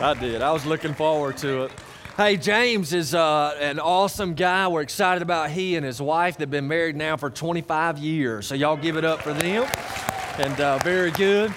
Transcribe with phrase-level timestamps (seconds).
[0.00, 0.42] I did.
[0.42, 1.72] I was looking forward to it.
[2.16, 4.68] Hey, James is uh, an awesome guy.
[4.68, 6.36] We're excited about he and his wife.
[6.36, 8.46] They've been married now for 25 years.
[8.46, 9.68] So y'all give it up for them.
[10.38, 11.52] And uh, very good.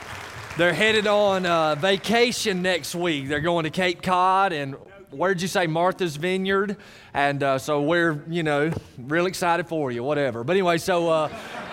[0.57, 3.27] They're headed on uh, vacation next week.
[3.27, 4.75] They're going to Cape Cod and
[5.11, 6.77] where'd you say Martha's Vineyard?
[7.13, 10.43] And uh, so we're, you know, real excited for you, whatever.
[10.43, 11.29] But anyway, so uh,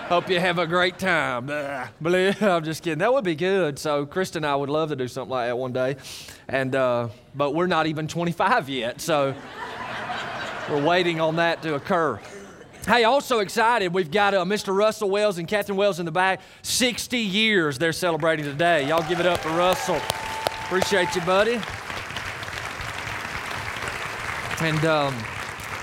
[0.09, 1.51] hope you have a great time.
[2.03, 2.97] I'm just kidding.
[2.97, 3.77] That would be good.
[3.77, 5.97] So Krista and I would love to do something like that one day.
[6.47, 9.01] And, uh, but we're not even 25 yet.
[9.01, 9.35] So
[10.69, 12.19] we're waiting on that to occur.
[12.87, 14.75] Hey, also excited, we've got uh, Mr.
[14.75, 16.41] Russell Wells and Catherine Wells in the back.
[16.63, 18.87] 60 years they're celebrating today.
[18.87, 20.01] Y'all give it up for Russell.
[20.63, 21.61] Appreciate you, buddy.
[24.59, 25.38] And, um,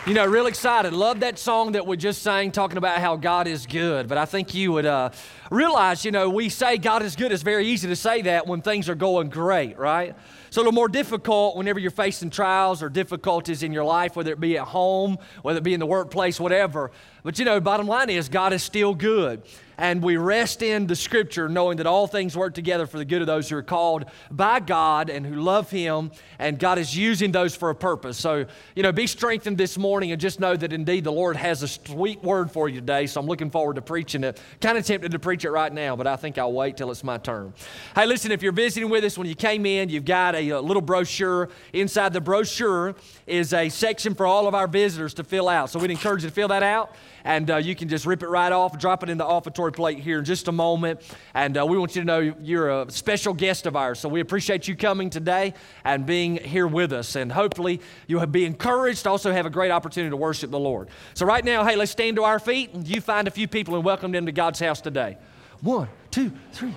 [0.07, 0.93] you know, real excited.
[0.93, 4.07] Love that song that we just sang talking about how God is good.
[4.07, 5.11] But I think you would uh,
[5.51, 7.33] realize, you know, we say God is good.
[7.33, 10.15] It's very easy to say that when things are going great, right?
[10.47, 14.31] It's a little more difficult whenever you're facing trials or difficulties in your life, whether
[14.31, 16.93] it be at home, whether it be in the workplace, whatever.
[17.27, 19.43] But you know, bottom line is God is still good
[19.79, 23.21] and we rest in the scripture knowing that all things work together for the good
[23.21, 27.33] of those who are called by God and who love Him, and God is using
[27.33, 28.17] those for a purpose.
[28.17, 31.63] So, you know, be strengthened this morning and just know that indeed the Lord has
[31.63, 33.07] a sweet word for you today.
[33.07, 34.41] So I'm looking forward to preaching it.
[34.61, 37.05] Kind of tempted to preach it right now, but I think I'll wait till it's
[37.05, 37.53] my turn.
[37.95, 40.61] Hey, listen, if you're visiting with us, when you came in, you've got a, a
[40.61, 41.49] little brochure.
[41.73, 42.95] Inside the brochure
[43.27, 45.71] is a section for all of our visitors to fill out.
[45.71, 46.95] So we'd encourage you to fill that out
[47.27, 49.99] and uh, you can just rip it right off, drop it in the offertory plate
[49.99, 51.01] here in just a moment.
[51.35, 53.99] And uh, we want you to know you're a special guest of ours.
[53.99, 55.53] So we appreciate you coming today
[55.85, 57.17] and being here with us.
[57.17, 60.89] And hopefully you'll be encouraged to also have a great opportunity to worship the Lord.
[61.15, 63.75] So right now, hey, let's stand to our feet and you find a few people
[63.75, 65.19] and welcome them to God's house today.
[65.63, 66.75] One, two, three.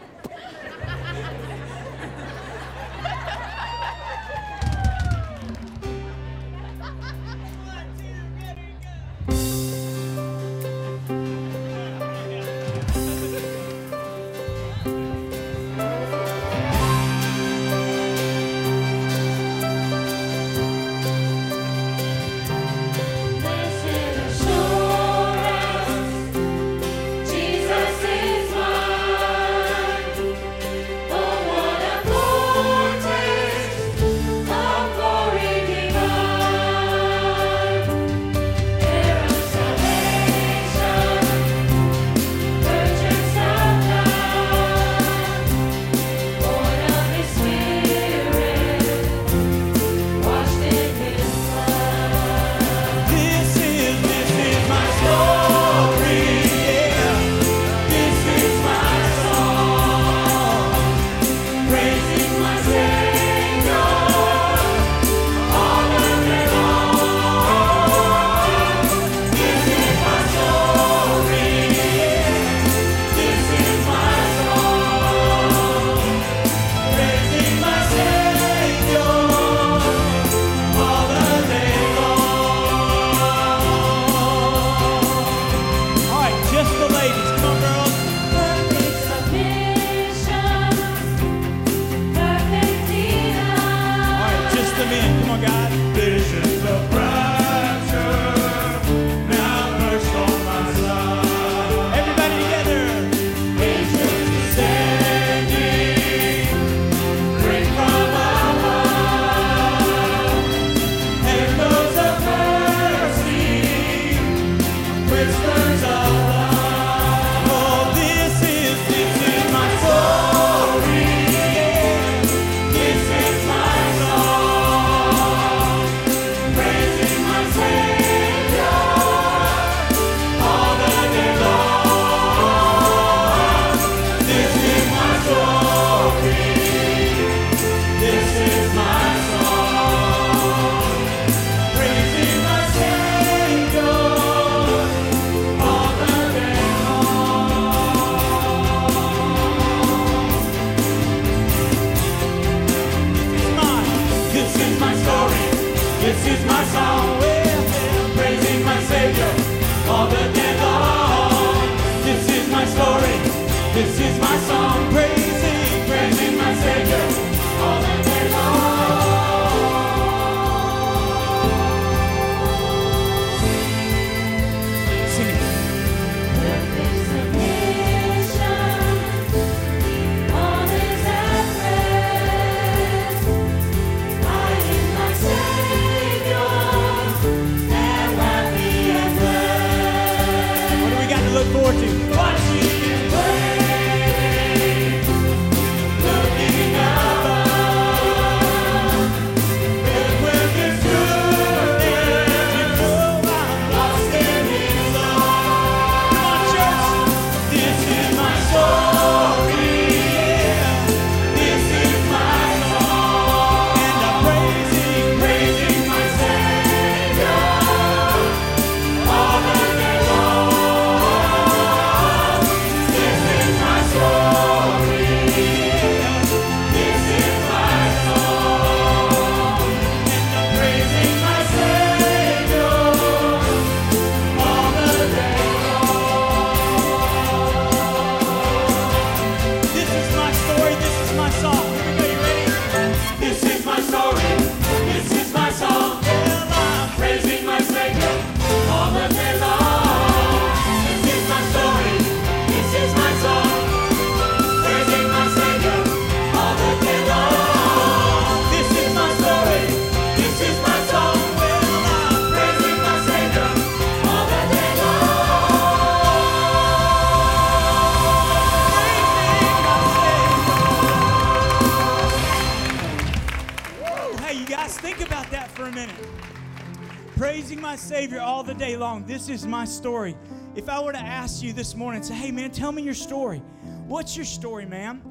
[277.69, 279.05] My Savior all the day long.
[279.05, 280.17] This is my story.
[280.55, 283.43] If I were to ask you this morning, say, hey, man, tell me your story.
[283.85, 285.01] What's your story, ma'am?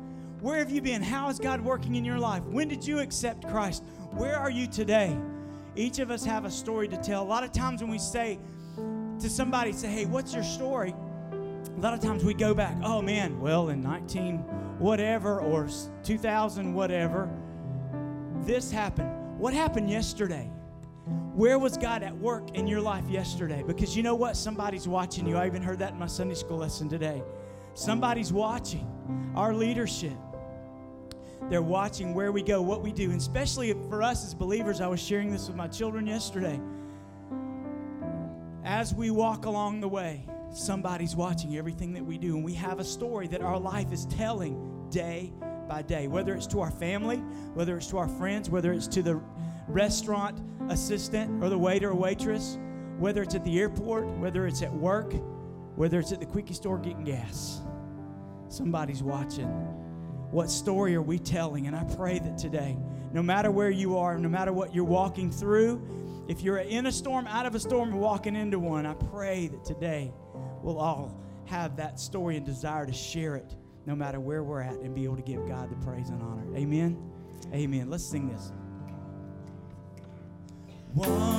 [0.40, 1.00] Where have you been?
[1.00, 2.42] How is God working in your life?
[2.42, 3.84] When did you accept Christ?
[4.10, 5.16] Where are you today?
[5.76, 7.22] Each of us have a story to tell.
[7.22, 8.40] A lot of times when we say
[8.74, 10.96] to somebody, say, hey, what's your story?
[11.30, 14.38] A lot of times we go back, oh man, well, in 19
[14.80, 15.68] whatever or
[16.02, 17.30] 2000 whatever,
[18.40, 19.38] this happened.
[19.38, 20.50] What happened yesterday?
[21.38, 23.62] Where was God at work in your life yesterday?
[23.64, 24.37] Because you know what?
[24.37, 25.37] Somebody's watching you.
[25.37, 27.23] I even heard that in my Sunday school lesson today.
[27.75, 28.85] Somebody's watching
[29.37, 30.16] our leadership.
[31.49, 34.80] They're watching where we go, what we do, and especially for us as believers.
[34.80, 36.61] I was sharing this with my children yesterday.
[38.64, 42.80] As we walk along the way, somebody's watching everything that we do, and we have
[42.80, 45.33] a story that our life is telling day
[45.68, 47.18] by day, whether it's to our family,
[47.54, 49.23] whether it's to our friends, whether it's to the
[49.68, 52.58] restaurant assistant or the waiter or waitress,
[52.98, 55.12] whether it's at the airport, whether it's at work,
[55.76, 57.60] whether it's at the quickie store getting gas.
[58.48, 59.48] Somebody's watching.
[60.30, 61.66] What story are we telling?
[61.66, 62.76] And I pray that today,
[63.12, 65.80] no matter where you are, no matter what you're walking through,
[66.28, 69.48] if you're in a storm, out of a storm, or walking into one, I pray
[69.48, 70.12] that today
[70.62, 73.54] we'll all have that story and desire to share it
[73.87, 76.44] no matter where we're at and be able to give God the praise and honor.
[76.54, 77.00] Amen.
[77.54, 77.88] Amen.
[77.88, 78.52] Let's sing this.
[80.95, 81.38] Wonderful,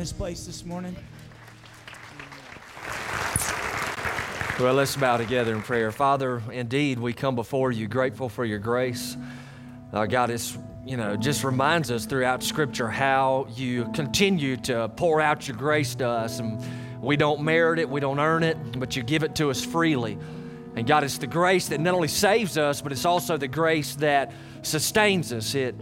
[0.00, 0.96] this place this morning?
[4.58, 5.92] Well, let's bow together in prayer.
[5.92, 9.18] Father, indeed, we come before you grateful for your grace.
[9.92, 15.20] Uh, God, it's, you know, just reminds us throughout Scripture how you continue to pour
[15.20, 16.38] out your grace to us.
[16.38, 19.62] And we don't merit it, we don't earn it, but you give it to us
[19.62, 20.16] freely.
[20.76, 23.96] And God, it's the grace that not only saves us, but it's also the grace
[23.96, 24.32] that
[24.62, 25.54] sustains us.
[25.54, 25.74] It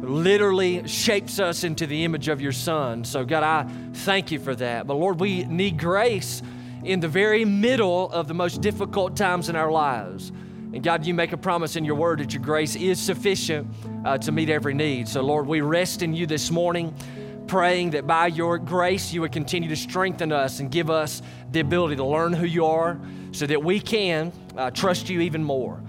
[0.00, 3.04] literally shapes us into the image of your Son.
[3.04, 4.86] So, God, I thank you for that.
[4.86, 6.42] But, Lord, we need grace
[6.84, 10.30] in the very middle of the most difficult times in our lives.
[10.72, 13.66] And God, you make a promise in your word that your grace is sufficient
[14.04, 15.08] uh, to meet every need.
[15.08, 16.94] So, Lord, we rest in you this morning,
[17.46, 21.60] praying that by your grace you would continue to strengthen us and give us the
[21.60, 23.00] ability to learn who you are
[23.32, 25.82] so that we can uh, trust you even more.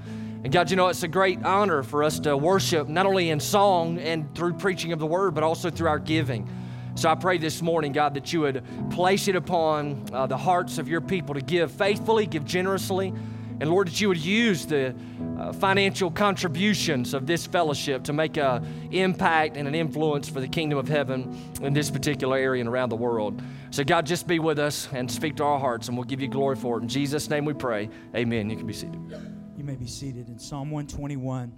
[0.43, 3.41] And God, you know, it's a great honor for us to worship not only in
[3.41, 6.49] song and through preaching of the word, but also through our giving.
[6.95, 10.77] So I pray this morning, God, that you would place it upon uh, the hearts
[10.77, 13.13] of your people to give faithfully, give generously.
[13.59, 14.95] And Lord, that you would use the
[15.37, 20.47] uh, financial contributions of this fellowship to make an impact and an influence for the
[20.47, 23.41] kingdom of heaven in this particular area and around the world.
[23.71, 26.29] So, God, just be with us and speak to our hearts, and we'll give you
[26.29, 26.83] glory for it.
[26.83, 27.89] In Jesus' name we pray.
[28.15, 28.49] Amen.
[28.49, 29.38] You can be seated.
[29.59, 31.51] You may be seated in Psalm 121.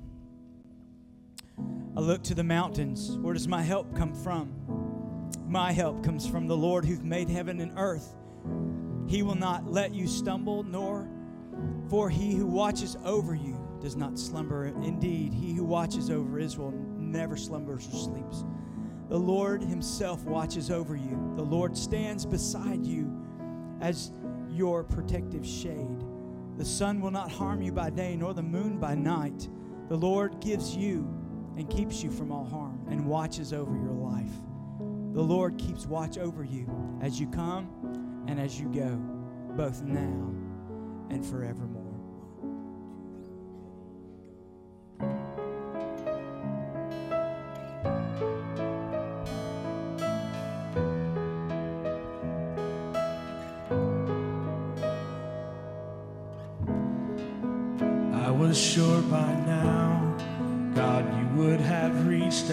[1.95, 3.15] I look to the mountains.
[3.19, 5.29] Where does my help come from?
[5.47, 8.15] My help comes from the Lord who's made heaven and earth.
[9.05, 11.07] He will not let you stumble, nor
[11.91, 14.65] for he who watches over you does not slumber.
[14.65, 18.43] Indeed, he who watches over Israel never slumbers or sleeps.
[19.09, 21.33] The Lord himself watches over you.
[21.35, 23.15] The Lord stands beside you
[23.79, 24.11] as
[24.49, 26.03] your protective shade.
[26.61, 29.49] The sun will not harm you by day, nor the moon by night.
[29.89, 31.11] The Lord gives you
[31.57, 34.29] and keeps you from all harm and watches over your life.
[34.77, 36.69] The Lord keeps watch over you
[37.01, 38.95] as you come and as you go,
[39.57, 40.35] both now
[41.09, 41.80] and forevermore.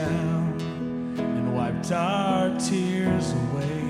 [0.09, 3.85] Down and wiped our tears away,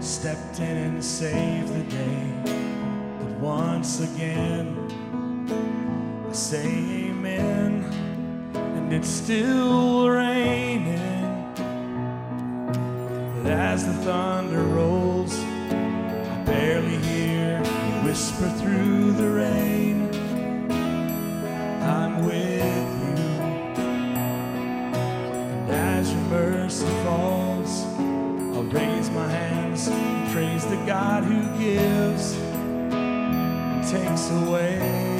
[0.00, 2.32] stepped in and saved the day.
[3.18, 4.66] But once again,
[6.28, 6.66] I say
[7.08, 7.84] amen,
[8.54, 11.54] and it's still raining.
[13.42, 19.03] But as the thunder rolls, I barely hear you whisper through
[26.34, 27.84] mercy falls,
[28.56, 32.36] I'll raise my hands and praise the God who gives
[32.92, 35.13] and takes away.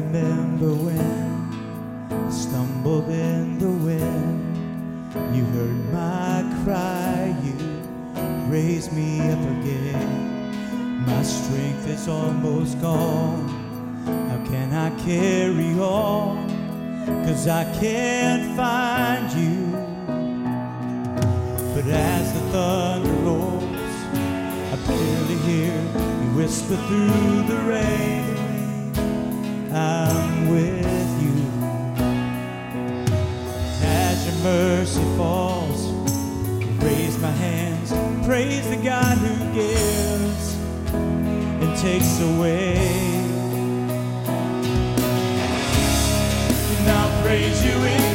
[0.00, 4.56] Remember when I stumbled in the wind.
[5.34, 7.56] You heard my cry, you
[8.48, 11.04] raised me up again.
[11.04, 13.48] My strength is almost gone.
[14.28, 16.48] How can I carry on?
[17.24, 19.66] Cause I can't find you.
[21.74, 23.64] But as the thunder rolls,
[24.72, 25.74] I barely hear
[26.22, 28.17] you whisper through the rain.
[30.48, 31.34] With you.
[33.82, 35.92] As your mercy falls,
[36.82, 37.92] raise my hands,
[38.26, 40.54] praise the God who gives
[41.62, 42.76] and takes away.
[46.78, 48.07] And I'll praise you in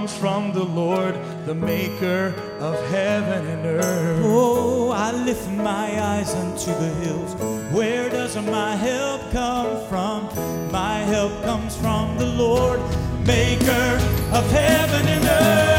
[0.00, 4.22] comes from the Lord, the maker of heaven and earth.
[4.24, 7.34] Oh, I lift my eyes unto the hills.
[7.70, 10.24] Where does my help come from?
[10.72, 12.80] My help comes from the Lord,
[13.26, 14.00] maker
[14.32, 15.69] of heaven and earth.